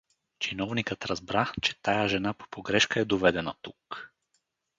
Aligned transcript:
Чиновникът 0.39 1.05
разбра, 1.05 1.51
че 1.61 1.81
тая 1.81 2.07
жена 2.07 2.33
по 2.33 2.49
погрешка 2.49 2.99
е 2.99 3.05
доведена 3.05 3.55
тук. 3.61 4.13